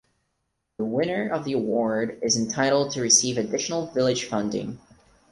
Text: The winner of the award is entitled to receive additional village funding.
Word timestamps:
The 0.79 0.83
winner 0.83 1.29
of 1.29 1.45
the 1.45 1.53
award 1.53 2.17
is 2.23 2.35
entitled 2.35 2.91
to 2.93 3.01
receive 3.01 3.37
additional 3.37 3.85
village 3.85 4.25
funding. 4.25 4.79